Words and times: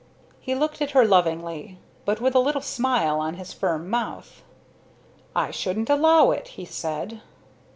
He 0.39 0.55
looked 0.55 0.81
at 0.81 0.89
her 0.97 1.05
lovingly, 1.05 1.77
but 2.05 2.19
with 2.19 2.33
a 2.33 2.39
little 2.39 2.63
smile 2.63 3.19
on 3.19 3.35
his 3.35 3.53
firm 3.53 3.87
mouth. 3.87 4.41
"I 5.35 5.51
shouldn't 5.51 5.91
allow 5.91 6.31
it," 6.31 6.47
he 6.57 6.65
said. 6.65 7.21